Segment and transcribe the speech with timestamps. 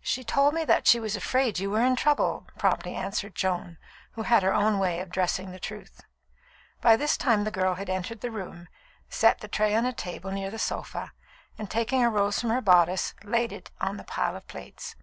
[0.00, 3.76] "She told me that she was afraid you were in trouble," promptly answered Joan,
[4.12, 6.00] who had her own way of dressing the truth.
[6.80, 8.68] By this time the girl had entered the room,
[9.10, 11.12] set the tray on a table near the sofa,
[11.58, 14.96] and taking a rose from her bodice, laid it on the pile of plates.